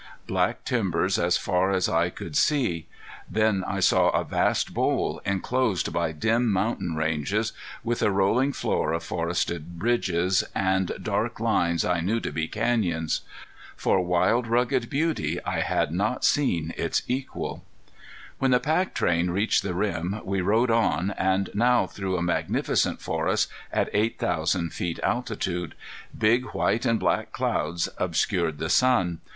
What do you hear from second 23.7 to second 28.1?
at eight thousand feet altitude. Big white and black clouds